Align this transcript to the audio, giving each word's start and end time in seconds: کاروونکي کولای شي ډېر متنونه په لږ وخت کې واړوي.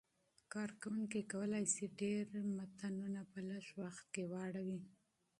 کاروونکي 0.53 1.21
کولای 1.33 1.65
شي 1.73 1.85
ډېر 2.01 2.25
متنونه 2.57 3.21
په 3.31 3.39
لږ 3.49 3.65
وخت 3.81 4.05
کې 4.13 4.23
واړوي. 4.31 4.81